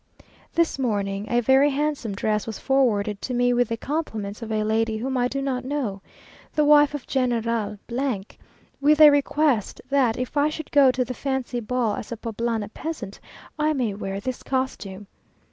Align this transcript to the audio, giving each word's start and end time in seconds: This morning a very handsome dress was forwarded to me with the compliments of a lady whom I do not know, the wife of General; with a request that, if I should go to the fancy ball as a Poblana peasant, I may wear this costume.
This 0.55 0.79
morning 0.79 1.27
a 1.29 1.41
very 1.41 1.69
handsome 1.69 2.15
dress 2.15 2.47
was 2.47 2.57
forwarded 2.57 3.21
to 3.21 3.35
me 3.35 3.53
with 3.53 3.67
the 3.69 3.77
compliments 3.77 4.41
of 4.41 4.51
a 4.51 4.63
lady 4.63 4.97
whom 4.97 5.15
I 5.15 5.27
do 5.27 5.43
not 5.43 5.63
know, 5.63 6.01
the 6.55 6.65
wife 6.65 6.95
of 6.95 7.05
General; 7.05 7.77
with 8.81 8.99
a 8.99 9.11
request 9.11 9.79
that, 9.91 10.17
if 10.17 10.35
I 10.35 10.49
should 10.49 10.71
go 10.71 10.89
to 10.89 11.05
the 11.05 11.13
fancy 11.13 11.59
ball 11.59 11.95
as 11.97 12.11
a 12.11 12.17
Poblana 12.17 12.69
peasant, 12.73 13.19
I 13.59 13.73
may 13.73 13.93
wear 13.93 14.19
this 14.19 14.41
costume. 14.41 15.05